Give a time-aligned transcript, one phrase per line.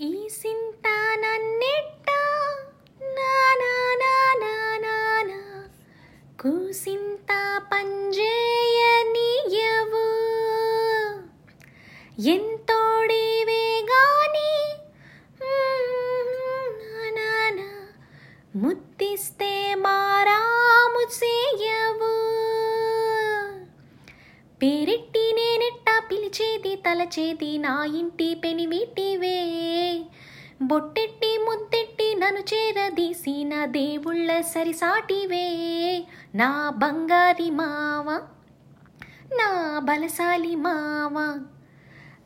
[0.00, 2.08] ఈ సింత నన్నెట్ట
[6.40, 7.30] కూసింత
[7.72, 8.36] పంజేయనీయవు.
[12.22, 13.26] ఎంతోడి
[13.90, 14.54] గాని
[18.56, 22.14] ముత్తిస్తే మారాము చేయవు
[24.62, 25.11] పిరిట్
[26.86, 29.38] తలచేది నా ఇంటి పెనిమిటివే
[30.62, 35.46] బొట్టెట్టి ముద్దెట్టి నన్ను చేరదీసిన దేవుళ్ళ సరిసాటివే.
[36.34, 38.08] నా బంగారి మావ
[39.32, 41.16] నా బలశాలి మావ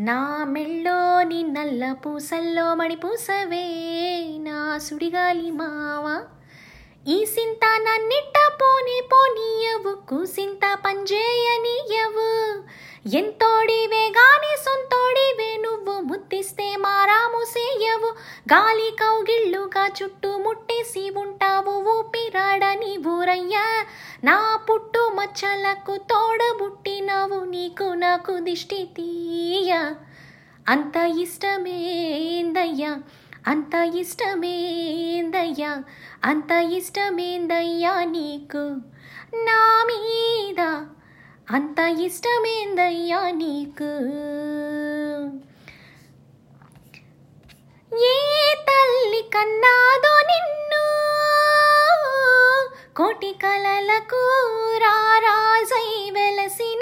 [0.00, 3.66] నా మెళ్ళోని నల్ల పూసల్లో మణిపూసవే.
[4.38, 6.16] నా సుడిగాలి మావా
[7.06, 9.92] ఈ సింత నన్నిట్ట పోని పోనీయవు.
[10.08, 11.41] కూసింత పంజేయ
[18.52, 23.64] గాలి కౌగిళ్ళుగా చుట్టూ ముట్టేసి ఉంటావు ఊపిరాడని ఊరయ్యా
[24.24, 24.36] నా
[24.70, 29.70] పుట్టు మచ్చలకు తోడబుట్టినావు నీకు నాకు దిష్టి తీయ.
[30.68, 32.92] అంత ఇష్టమేందయ్యా
[33.46, 35.70] అంత ఇష్టమేందయ్యా
[36.24, 38.64] అంత ఇష్టమేందయ్యా నీకు?
[39.44, 40.60] నా మీద
[41.50, 43.90] అంత ఇష్టమేందయ్యా నీకు
[47.92, 48.18] ఏ
[48.68, 50.84] తల్లి కన్నాదో నిన్ను.
[52.96, 54.20] కోటి కలలకు
[54.78, 56.80] రారాజై వెలసిన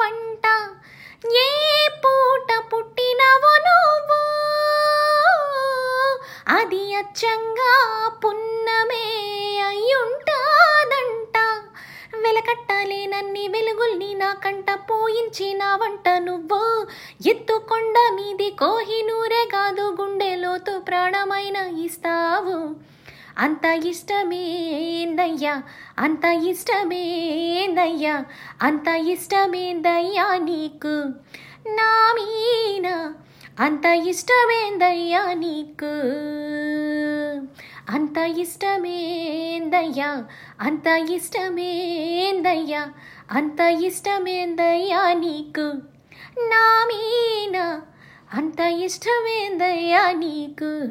[0.00, 0.70] వంట.
[1.36, 4.22] ఏ పూట పుట్టినవో నువ్వు.
[6.56, 9.06] అది అచ్చంగా పున్నమే
[9.66, 11.38] అయ్యుంటాదంట.
[12.16, 16.86] వెలకట్టలేనన్ని వెలుగుల్ని నా కంట పోయించిన వంట నువ్వు.
[17.26, 19.63] ఎత్తుకొండ మీది కోహినూరెగా
[23.38, 25.62] అంత ఇష్టమేందయ్యా
[25.98, 28.24] అంత ఇష్టమేందయ్యా
[28.62, 31.12] అంత ఇష్టమేందయ్యా నీకు?
[31.68, 33.14] నా మీన?
[33.60, 36.00] అంత ఇష్టమేందయ్యా నీకు?
[37.94, 40.24] అంత ఇష్టమేందయ్యా
[40.60, 42.88] అంత ఇష్టమేందయ్యా
[43.30, 45.74] అంత ఇష్టమేందయ్యా నీకు?
[46.40, 47.80] నా మీన?
[48.34, 50.84] అంత ఇష్టమేందయ్యా నీకు?